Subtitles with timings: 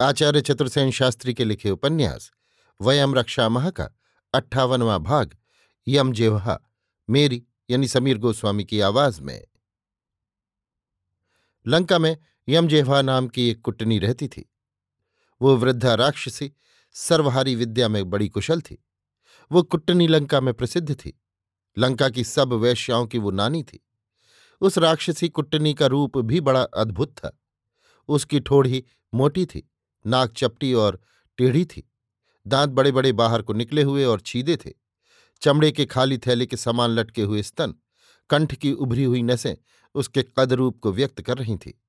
[0.00, 2.32] आचार्य चतुर्सेन शास्त्री के लिखे उपन्यास
[2.80, 3.90] वयम रक्षा मह का,
[4.34, 5.36] अट्ठावनवा भाग
[5.88, 6.60] यम जेवहा
[7.10, 9.46] मेरी, यानी समीर गोस्वामी की आवाज़ में।
[11.66, 12.16] लंका में
[12.48, 14.52] यमजेवा नाम की एक कुटनी रहती थी।
[15.42, 16.52] वो वृद्धा राक्षसी,
[16.92, 18.84] सर्वहारी विद्या में बड़ी कुशल थी।
[19.52, 21.22] वो कुट्टनी लंका में प्रसिद्ध थी।
[21.78, 23.86] लंका की सब वैश्याओं की वो नानी थी।
[24.60, 27.38] उस राक्षसी कुट्टनी का रूप भी बड़ा अद्भुत था।
[28.08, 28.84] उसकी ठोड़ी
[29.14, 29.70] मोटी थी।
[30.06, 31.00] नाक चपटी और
[31.38, 31.90] टेढ़ी थी।
[32.46, 34.72] दांत बड़े बड़े बाहर को निकले हुए और छीदे थे।
[35.42, 37.74] चमड़े के खाली थैले के समान लटके हुए स्तन,
[38.30, 39.54] कंठ की उभरी हुई नसें
[39.94, 41.82] उसके कदरूप को व्यक्त कर रही थी।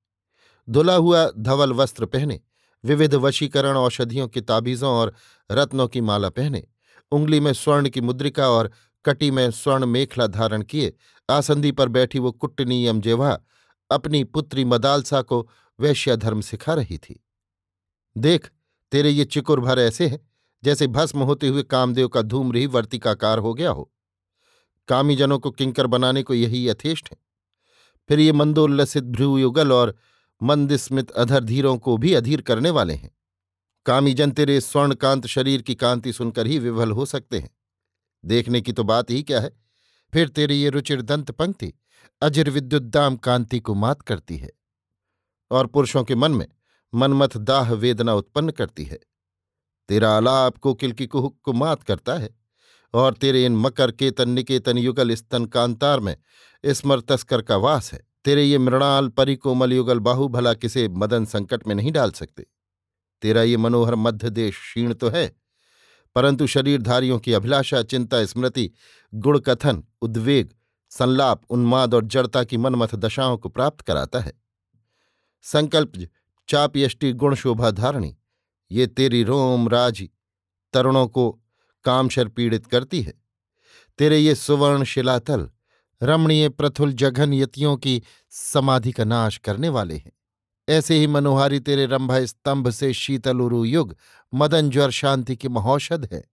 [0.70, 2.40] धुला हुआ धवल वस्त्र पहने,
[2.84, 5.14] विविध वशीकरण औषधियों के ताबीजों और
[5.50, 6.66] रत्नों की माला पहने,
[7.12, 8.70] उंगली में स्वर्ण की मुद्रिका और
[9.04, 10.92] कटी में स्वर्ण मेखला धारण किए,
[11.30, 13.38] आसंदी पर बैठी वो कुट्टनीयम जेवा
[13.90, 15.48] अपनी पुत्री मदालसा को
[15.80, 17.25] वैश्याधर्म सिखा रही थी।
[18.18, 18.50] देख,
[18.92, 20.30] तेरे ये चिकुर भर ऐसे हैं,
[20.64, 23.92] जैसे भस्म होते हुए कामदेव का धूम रही वर्तिकाकार हो गया हो।
[24.88, 27.16] कामीजनों को किंकर बनाने को यही यथेष्ट है।
[28.08, 29.96] फिर ये मंदोल्लसित भ्रूयुगल और
[30.42, 33.10] मंदस्मित अधर धीरों को भी अधीर करने वाले हैं।
[33.86, 37.50] कामीजन तेरे स्वर्णकांत शरीर की कांति सुनकर ही विवल हो सकते हैं।
[38.24, 39.50] देखने की तो बात ही क्या है,
[40.12, 41.72] फिर तेरी ये रुचिर दंत पंक्ति
[42.22, 44.50] अजिर विद्युद्दाम कांति को मात करती है।
[45.50, 46.46] और पुरुषों के मन में
[46.96, 48.98] मनमथ दाह वेदना उत्पन्न करती है।
[49.88, 52.34] तेरा आलाप कोकिल की कुहुक को मात करता है,
[52.94, 56.16] और तेरे इन मकर केतन निकेतन युगल स्तन कांतार में
[56.64, 61.66] स्मर तस्कर का वास है। तेरे ये मृणाल परिकोमल युगल बाहु भला किसे मदन संकट
[61.66, 62.46] में नहीं डाल सकते।
[63.22, 65.26] तेरा ये मनोहर मध्य देश क्षीण तो है,
[66.16, 68.70] परंतु शरीरधारियों की अभिलाषा, चिंता, स्मृति
[69.12, 70.50] गुणकथन उद्वेग,
[70.92, 74.32] संलाप, उन्माद और जड़ता की मनमथ दशाओं को प्राप्त कराता है।
[75.44, 75.92] संकल्प
[76.48, 78.16] चाप यष्टि गुण शोभा धारणी।
[78.70, 80.10] ये तेरी रोम राज़ी,
[80.72, 81.40] तरुणों को
[81.84, 83.14] कामशर पीड़ित करती है।
[83.98, 85.50] तेरे ये सुवर्ण शिलातल,
[86.02, 90.12] रमणीय प्रथुल जघन यतियों की समाधि का नाश करने वाले हैं।
[90.68, 93.96] ऐसे ही मनोहारी तेरे रंभा स्तंभ से शीतल उरु युग,
[94.34, 96.24] मदन ज्वर शांति की महौषध है।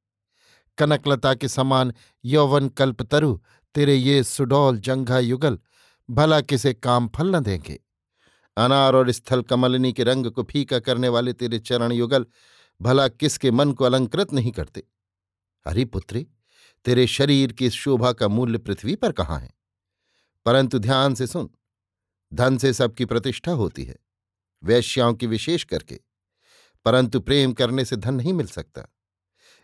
[0.77, 1.93] कनकलता के समान
[2.25, 3.39] यौवन कल्पतरु,
[3.75, 5.59] तेरे ये सुडौल जंघा युगल,
[6.09, 7.82] भला किसे काम फल न देंगे।
[8.57, 12.25] अनार और स्थल कमलनी के रंग को फीका करने वाले तेरे चरण युगल
[12.81, 14.83] भला किसके मन को अलंकृत नहीं करते?
[15.65, 16.27] अरे पुत्री,
[16.85, 19.51] तेरे शरीर की शोभा का मूल्य पृथ्वी पर कहाँ है?
[20.45, 21.49] परंतु ध्यान से सुन,
[22.33, 23.95] धन से सबकी प्रतिष्ठा होती है,
[24.63, 25.99] वैश्याओं की विशेष करके,
[26.85, 28.89] परंतु प्रेम करने से धन नहीं मिल सकता।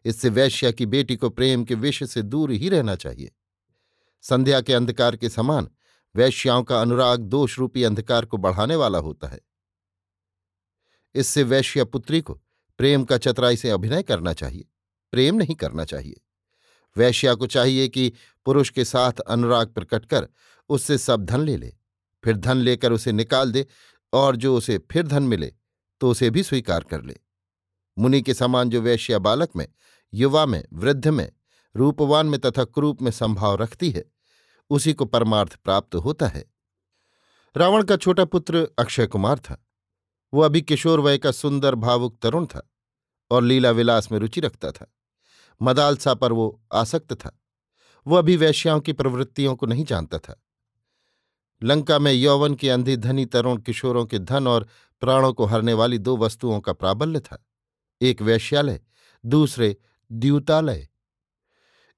[0.06, 3.32] इससे वैश्या की बेटी को प्रेम के विष से दूर ही रहना चाहिए।
[4.22, 5.70] संध्या के अंधकार के समान
[6.16, 9.40] वैश्याओं का अनुराग दोष रूपी अंधकार को बढ़ाने वाला होता है।
[11.16, 12.34] इससे वैश्या पुत्री को
[12.80, 14.66] प्रेम का चतराई से अभिनय करना चाहिए,
[15.14, 16.22] प्रेम नहीं करना चाहिए।
[16.96, 18.12] वैश्या को चाहिए कि
[18.46, 20.28] पुरुष के साथ अनुराग प्रकट कर
[20.70, 21.74] उससे सब धन ले ले,
[22.24, 23.66] फिर धन लेकर उसे निकाल दे
[24.14, 25.54] और जो उसे फिर धन मिले
[26.02, 27.16] तो उसे भी स्वीकार कर ले।
[27.98, 29.68] मुनि के समान जो वैश्या बालक में,
[30.14, 31.32] युवा में, वृद्ध में,
[31.76, 34.04] रूपवान में तथा क्रूप में संभाव रखती है
[34.70, 36.46] उसी को परमार्थ प्राप्त होता है।
[37.58, 39.66] रावण का छोटा पुत्र अक्षय कुमार था।
[40.34, 42.72] वो अभी किशोर वय का सुंदर, भावुक तरुण था
[43.32, 44.94] और लीला विलास में रुचि रखता था।
[45.62, 47.42] मदालसा पर वो आसक्त था।
[48.08, 50.44] वो अभी वैश्याओं की प्रवृत्तियों को नहीं जानता था।
[51.64, 54.68] लंका में यौवन के अंधी धनी तरुण किशोरों के धन और
[55.00, 57.46] प्राणों को हरने वाली दो वस्तुओं का प्राबल्य था।
[58.02, 58.82] एक वैश्यालय,
[59.26, 59.78] दूसरे
[60.12, 60.88] द्यूतालय।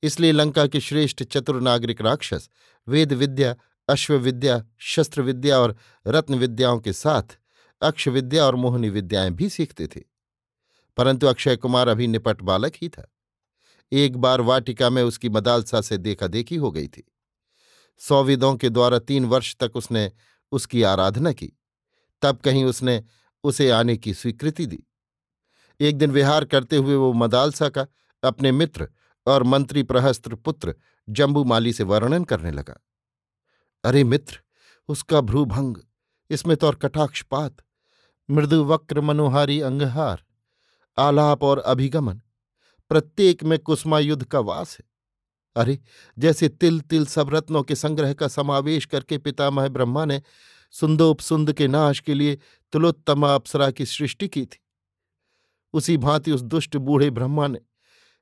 [0.03, 2.49] इसलिए लंका के श्रेष्ठ चतुर नागरिक राक्षस
[2.87, 3.55] वेद विद्या
[3.89, 5.75] अश्व विद्या शस्त्र विद्या और
[6.07, 7.37] रत्न विद्याओं के साथ
[7.81, 10.01] अक्ष विद्या और मोहनी विद्याएँ भी सीखते थे।
[10.97, 13.11] परंतु अक्षय कुमार अभी निपट बालक ही था।
[13.91, 17.11] एक बार वाटिका में उसकी मदालसा से देखा देखी हो गई थी।
[17.97, 20.11] सौविदों के द्वारा तीन वर्ष तक उसने
[20.51, 21.51] उसकी आराधना की।
[22.21, 23.03] तब कहीं उसने
[23.43, 24.83] उसे आने की स्वीकृति दी।
[25.79, 27.87] एक दिन विहार करते हुए वो मदालसा का
[28.23, 28.89] अपने मित्र
[29.27, 30.75] और मंत्री प्रहस्त्र पुत्र
[31.09, 32.85] जम्बूमाली से वर्णन करने लगा।
[33.83, 34.41] अरे मित्र,
[34.87, 35.77] उसका भ्रूभंग,
[36.29, 37.57] इसमें तो और कटाक्षपात,
[38.31, 40.23] मृदु वक्र मनोहारी अंगहार,
[40.97, 42.21] आलाप और अभिगमन,
[42.89, 44.85] प्रत्येक में कुसमायुद्ध का वास है।
[45.55, 45.79] अरे,
[46.19, 50.21] जैसे तिल तिल सब रत्नों के संग्रह का समावेश करके पितामह ब्रह्मा ने
[50.71, 52.39] सुंदोप सुंद के नाश के लिए
[52.71, 54.59] तुलोत्तमा अप्सरा की सृष्टि की थी।
[55.73, 57.59] उसी भांति उस दुष्ट बूढ़े ब्रह्मा ने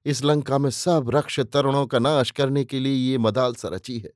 [0.06, 4.10] इस लंका में सब रक्ष तरुणों का नाश करने के लिए ये मदाल सरची है।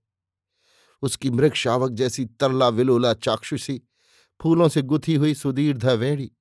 [1.01, 3.81] उसकी मृग शावक जैसी तरला विलोला चाक्षुषी,
[4.41, 6.31] फूलों से गुथी हुई सुदीर्घ वेणी,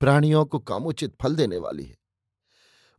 [0.00, 1.98] प्राणियों को कामोचित फल देने वाली है।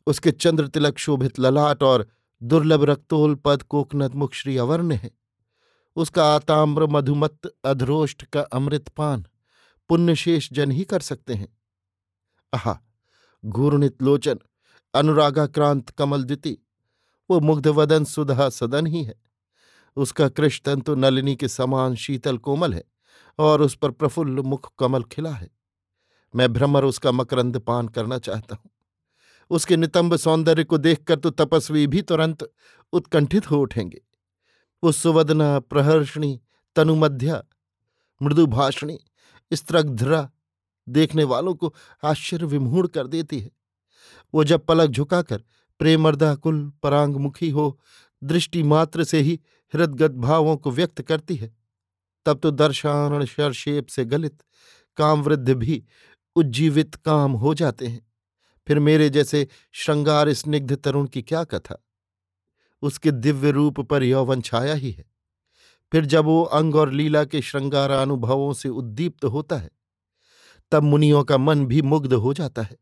[0.07, 2.07] उसके चंद्र तिलक शोभित ललाट और
[2.43, 5.11] दुर्लभ रक्तोल पद कोकनत मुख श्री अवर्ण है।
[5.95, 9.25] उसका आताम्र मधुमत अधरोष्ट का अमृतपान
[9.89, 11.57] पुण्यशेष जन ही कर सकते हैं।
[12.53, 12.79] आहा,
[13.45, 14.39] घूर्णित लोचन
[14.95, 16.57] अनुरागाक्रांत कमल दिति
[17.29, 19.15] वो मुग्धवदन सुधा सदन ही है।
[19.97, 22.83] उसका कृष्णतंतु नलिनी के समान शीतल कोमल है
[23.39, 25.49] और उस पर प्रफुल्ल मुख कमल खिला है।
[26.35, 28.71] मैं भ्रमर उसका मकरंद पान करना चाहता हूँ।
[29.51, 32.51] उसके नितंब सौंदर्य को देखकर तो तपस्वी भी तुरंत
[32.93, 34.01] उत्कंठित हो उठेंगे।
[34.83, 36.39] वो सुवदना, प्रहर्षणी,
[36.75, 37.43] तनुमध्या,
[38.21, 38.99] मृदुभाषणी,
[39.51, 40.29] स्त्रग्धरा
[40.87, 43.51] देखने वालों को आश्चर्य विमूढ़ कर देती है।
[44.35, 45.43] वो जब पलक झुकाकर
[45.79, 47.81] प्रेमर्दाकुल परांगमुखी हो,
[48.23, 49.39] दृष्टि मात्र से ही
[49.73, 51.57] हृदगत भावों को व्यक्त करती है,
[52.25, 54.43] तब तो दर्शान शरशेप से गलित
[54.97, 55.83] कामवृद्ध भी
[56.35, 58.11] उज्जीवित काम हो जाते हैं।
[58.67, 61.83] फिर मेरे जैसे श्रृंगार स्निग्ध तरुण की क्या कथा?
[62.81, 65.05] उसके दिव्य रूप पर यौवन छाया ही है।
[65.91, 69.71] फिर जब वो अंग और लीला के श्रृंगार अनुभवों से उद्दीप्त होता है,
[70.71, 72.77] तब मुनियों का मन भी मुग्ध हो जाता है।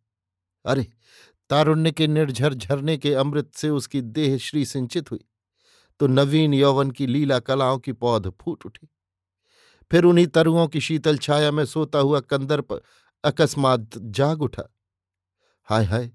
[0.65, 0.88] अरे
[1.49, 5.25] तारुण्य के निर्झर झरने के अमृत से उसकी देह श्री सिंचित हुई
[5.99, 8.87] तो नवीन यौवन की लीला कलाओं की पौध फूट उठी।
[9.91, 12.81] फिर उन्हीं तरुओं की शीतल छाया में सोता हुआ कंदर्प
[13.23, 14.63] अकस्मात जाग उठा।
[15.67, 16.11] हाय हाय,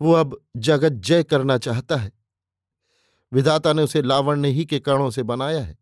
[0.00, 2.12] वो अब जगत जय करना चाहता है।
[3.32, 5.78] विधाता ने उसे लावण्य ही के कणों से बनाया है।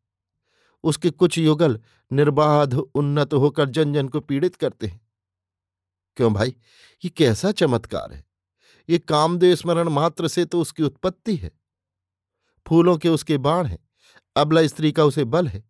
[0.84, 1.80] उसके कुछ युगल
[2.10, 5.00] निर्बाध उन्नत होकर जन जन को पीड़ित करते हैं।
[6.16, 6.56] क्यों भाई,
[7.04, 8.24] ये कैसा चमत्कार है?
[8.88, 11.50] ये कामदेव स्मरण मात्र से तो उसकी उत्पत्ति है।
[12.66, 13.78] फूलों के उसके बाण हैं,
[14.36, 15.62] अबला स्त्री का उसे बल है।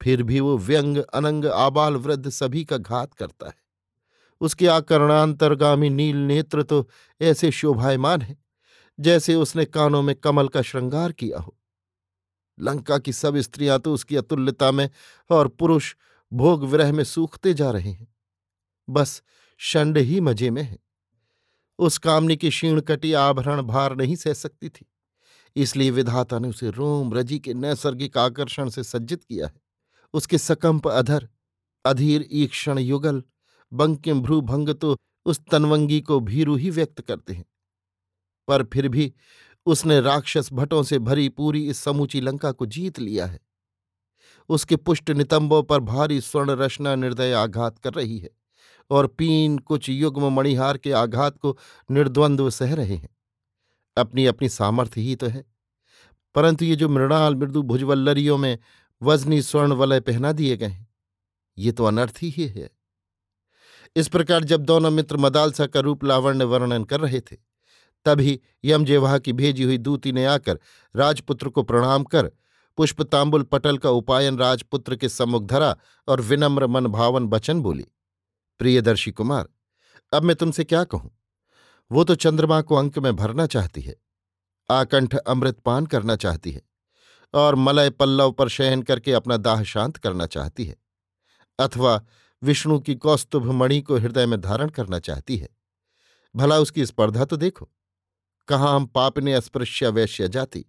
[0.00, 3.58] फिर भी वो व्यंग, अनंग, आबाल वृद्ध सभी का घात करता है।
[4.40, 6.88] उसके आकरणांतरगामी नील नेत्र तो
[7.20, 8.36] ऐसे शोभायमान है,
[8.98, 11.56] जैसे उसने कानों में कमल का श्रृंगार किया हो।
[12.58, 14.88] लंका की सब स्त्रियाँ तो उसकी अतुल्यता में
[15.30, 15.94] और पुरुष
[16.32, 18.06] भोग विरह में सूखते जा रहे हैं।
[18.88, 19.22] बस,
[19.60, 20.78] शंड ही मज़े में है।
[21.80, 24.86] उस कामनी की क्षीण कटी आभरण भार नहीं सह सकती थी।
[25.56, 29.60] इसलिए विधाता ने उसे रोम रज़ी के नैसर्गिक आकर्षण से सज्जित किया है।
[30.14, 31.28] उसके सकंप अधर,
[31.84, 33.22] अधीर ईक्षण युगल,
[33.72, 34.96] बंकिम भ्रूभंग तो
[35.26, 37.44] उस तनवंगी को भीरू ही व्यक्त करते हैं।
[38.48, 39.12] पर फिर भी
[39.66, 43.40] उसने राक्षस भटों से भरी पूरी इस समूची लंका को जीत लिया है।
[44.48, 48.30] उसके पुष्ट नितंबों पर भारी स्वर्ण रचना निर्दय आघात कर रही है।
[48.90, 51.58] और पीन कुछ युग्म मणिहार के आघात को
[51.90, 53.16] निर्द्वंद्व सह रहे हैं।
[53.96, 55.44] अपनी अपनी सामर्थ्य ही तो है।
[56.34, 58.58] परंतु ये जो मृणाल मृदु भुजवल्लरियों में
[59.02, 60.88] वजनी स्वर्ण वलय पहना दिए गए हैं,
[61.58, 62.70] ये तो अनर्थ ही है।
[63.96, 67.36] इस प्रकार जब दोनों मित्र मदालसा का रूप लावण्य वर्णन कर रहे थे,
[68.04, 70.58] तभी यमजेवाह की भेजी हुई दूती ने आकर
[70.96, 72.30] राजपुत्र को प्रणाम कर,
[72.76, 75.76] पुष्पतांबुल पटल का उपायन राजपुत्र के सम्मुख धरा
[76.08, 77.86] और विनम्र मन भावन बचन बोली।
[78.60, 79.48] प्रियदर्शी कुमार,
[80.12, 81.10] अब मैं तुमसे क्या कहूँ?
[81.90, 83.94] वो तो चंद्रमा को अंक में भरना चाहती है,
[84.68, 86.62] आकंठ अमृत पान करना चाहती है
[87.34, 90.76] और मलय पल्लव पर शयन करके अपना दाह शांत करना चाहती है,
[91.58, 92.00] अथवा
[92.42, 95.48] विष्णु की कौस्तुभ मणि को हृदय में धारण करना चाहती है।
[96.34, 97.68] भला उसकी स्पर्धा तो देखो,
[98.48, 100.64] कहाँ हम पापने अस्पृश्य वैश्य जाति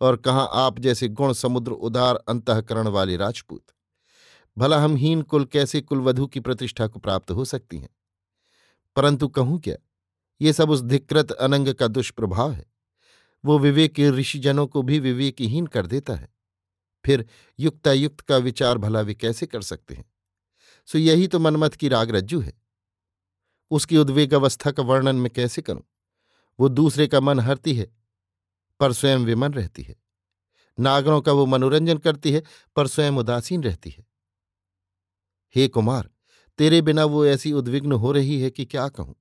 [0.00, 3.62] और कहाँ आप जैसे गुण समुद्र उदार अंतकरण वाले राजपूत।
[4.58, 7.88] भला हम हीन कुल कैसे कुलवधु की प्रतिष्ठा को प्राप्त हो सकती हैं?
[8.96, 9.76] परंतु कहूँ क्या,
[10.40, 12.66] ये सब उस धिकृत अनंग का दुष्प्रभाव है।
[13.44, 16.28] वो विवेक ऋषिजनों को भी विवेकहीन कर देता है।
[17.04, 17.26] फिर
[17.60, 20.12] युक्तायुक्त का विचार भला वे कैसे कर सकते हैं?
[20.86, 22.62] सो यही तो मनमत की राग रज्जु है।
[23.70, 25.82] उसकी उद्वेग अवस्था का वर्णन मैं कैसे करूँ?
[26.60, 27.96] वो दूसरे का मन हरती है,
[28.80, 29.96] पर स्वयं विमन रहती है।
[30.80, 32.42] नागरों का वो मनोरंजन करती है,
[32.76, 34.11] पर स्वयं उदासीन रहती है।
[35.56, 36.08] हे कुमार,
[36.58, 39.14] तेरे बिना वो ऐसी उद्विग्न हो रही है कि क्या कहूँ?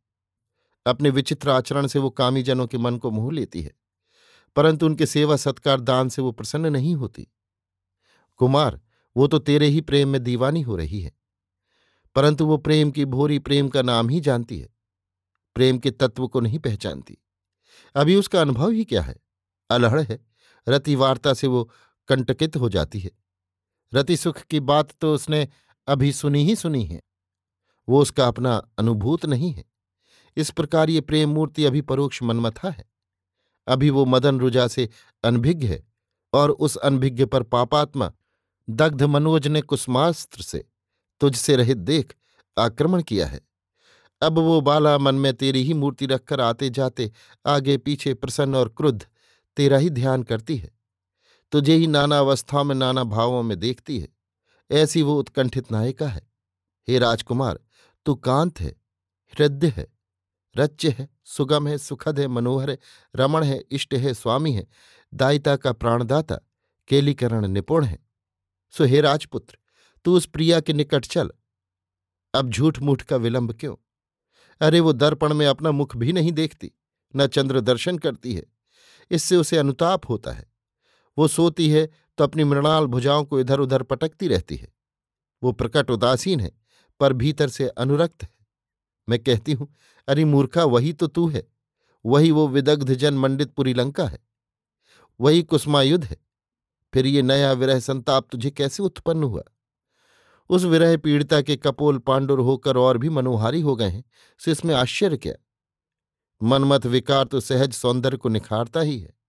[0.85, 3.71] अपने विचित्र आचरण से वो कामीजनों के मन को मोह लेती है,
[4.55, 7.27] परंतु उनके सेवा सत्कार दान से वो प्रसन्न नहीं होती।
[8.39, 8.79] कुमार,
[9.15, 11.11] वो तो तेरे ही प्रेम में दीवानी हो रही है,
[12.15, 14.69] परंतु वो प्रेम की भोरी प्रेम का नाम ही जानती है,
[15.55, 17.17] प्रेम के तत्व को नहीं पहचानती।
[17.95, 19.15] अभी उसका अनुभव ही क्या है?
[19.69, 20.19] अलहड़ है,
[20.67, 21.63] रति वार्ता से वो
[22.09, 23.11] कंटकित हो जाती है।
[23.93, 25.47] रति सुख की बात तो उसने
[25.87, 27.01] अभी सुनी ही सुनी है।
[27.89, 29.65] वो उसका अपना अनुभूत नहीं है।
[30.37, 32.85] इस प्रकार ये प्रेम मूर्ति अभी परोक्ष मनमथा है।
[33.67, 34.89] अभी वो मदन रुजा से
[35.23, 35.83] अनभिज्ञ है
[36.33, 38.11] और उस अनभिज्ञ पर पापात्मा,
[38.69, 40.65] दग्ध मनोज ने कुसमास्त्र से
[41.19, 42.15] तुझसे रहित देख
[42.59, 43.41] आक्रमण किया है।
[44.21, 47.11] अब वो बाला मन में तेरी ही मूर्ति रखकर आते जाते
[47.45, 49.07] आगे पीछे प्रसन्न और क्रुद्ध,
[49.57, 50.71] तेरा ही ध्यान करती है।
[51.51, 54.20] तुझे ही नाना अवस्थाओं में नाना भावों में देखती है।
[54.71, 56.31] ऐसी वो उत्कंठित नायिका है।
[56.89, 57.59] हे राजकुमार,
[58.05, 58.81] तू कांत है,
[59.33, 59.87] हृदय है,
[60.57, 62.77] रच्य है, सुगम है, सुखद है, मनोहर है,
[63.15, 64.67] रमण है, इष्ट है, स्वामी है,
[65.13, 66.39] दायिता का प्राणदाता,
[66.87, 67.99] केलीकरण निपुण है।
[68.71, 69.57] सो हे राजपुत्र,
[70.05, 71.31] तू उस प्रिया के निकट चल।
[72.33, 73.75] अब झूठ मूठ का विलंब क्यों?
[74.61, 76.71] अरे वो दर्पण में अपना मुख भी नहीं देखती,
[77.15, 78.43] न चंद्र दर्शन करती है।
[79.11, 80.51] इससे उसे अनुताप होता है।
[81.17, 81.89] वो सोती है
[82.21, 84.73] तो अपनी मृणाल भुजाओं को इधर उधर पटकती रहती है।
[85.43, 86.51] वो प्रकट उदासीन है,
[86.99, 88.29] पर भीतर से अनुरक्त है।
[89.09, 89.75] मैं कहती हूँ,
[90.07, 91.47] अरे मूर्खा, वही तो तू है।
[92.05, 94.19] वही वो विदग्ध जन मंडितपुरी लंका है।
[95.19, 96.17] वही कुसमायुद्ध है।
[96.93, 99.43] फिर ये नया विरह संताप तुझे कैसे उत्पन्न हुआ?
[100.49, 104.03] उस विरह पीड़िता के कपोल पांडुर होकर और भी मनोहारी हो गए हैं
[104.39, 105.33] सो इसमें आश्चर्य क्या?
[106.43, 109.20] मनमत विकार तो सहज सौंदर्य को निखारता ही है।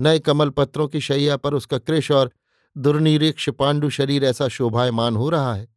[0.00, 2.30] नए कमल पत्रों की शैया पर उसका कृष और
[2.76, 5.68] दुर्निरीक्ष पांडु शरीर ऐसा शोभायमान हो रहा है,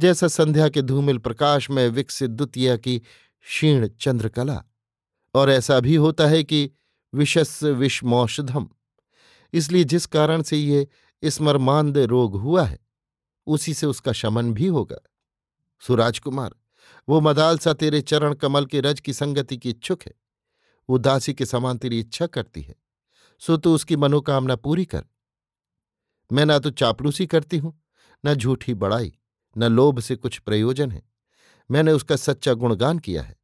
[0.00, 4.62] जैसा संध्या के धूमिल प्रकाश में विकसित द्वितीय की क्षीण चंद्रकला।
[5.34, 6.70] और ऐसा भी होता है कि
[7.14, 8.68] विशस् विषमौषधम।
[9.52, 10.88] इसलिए जिस कारण से ये
[11.24, 12.78] स्मरमांद रोग हुआ है,
[13.46, 14.98] उसी से उसका शमन भी होगा।
[15.80, 16.50] सुराजकुमार,
[17.08, 20.12] वो मदालसा तेरे चरण कमल के रज की संगति की इच्छुक है।
[20.90, 22.74] वो दासी के समान तेरी इच्छा करती है।
[23.42, 25.04] सो तू उसकी मनोकामना पूरी कर।
[26.30, 27.72] मैं ना तो चापलूसी करती हूँ,
[28.24, 29.12] न झूठी बड़ाई,
[29.56, 31.02] न लोभ से कुछ प्रयोजन है।
[31.70, 33.36] मैंने उसका सच्चा गुणगान किया है।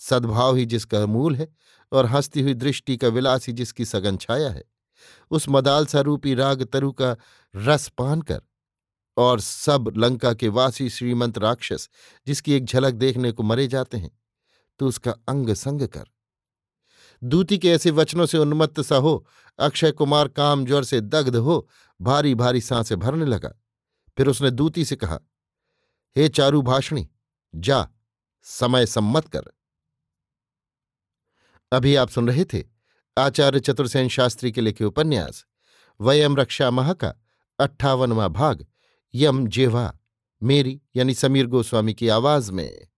[0.00, 1.48] सद्भाव ही जिसका मूल है
[1.92, 4.62] और हंसती हुई दृष्टि का विलास ही जिसकी सगन छाया है,
[5.30, 7.16] उस मदालसा रूपी राग तरु का
[7.54, 8.40] रस पान कर
[9.16, 11.88] और सब लंका के वासी श्रीमंत राक्षस
[12.26, 14.10] जिसकी एक झलक देखने को मरे जाते हैं
[14.80, 16.04] तो उसका अंग संग कर।
[17.24, 19.26] दूती के ऐसे वचनों से उन्मत्त सा हो,
[19.58, 21.68] अक्षय कुमार काम ज्वर से दग्ध हो,
[22.00, 23.52] भारी भारी साँसें भरने लगा।
[24.16, 25.18] फिर उसने दूती से कहा,
[26.16, 27.08] हे चारू भाषणी,
[27.54, 27.88] जा,
[28.42, 29.42] समय सम्मत कर।
[31.72, 32.64] अभी आप सुन रहे थे
[33.18, 35.46] आचार्य चतुर्सेन शास्त्री के लिखे उपन्यास,
[36.00, 37.14] वयम रक्षा मह का
[37.58, 38.66] अट्ठावनवा भाग,
[39.14, 39.98] यम जेवा,
[40.42, 42.88] मेरी यानी समीर गोस्वामी की आवाज़ में।